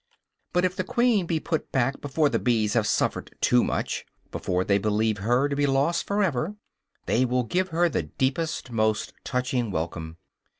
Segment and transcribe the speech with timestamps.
[0.51, 4.63] But if the queen be put back before the bees have suffered too much, before
[4.63, 6.55] they believe her to be lost forever,
[7.05, 10.17] they will give her the deepest, most touching welcome.